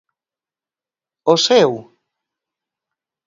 [1.31, 1.71] ¿O seu?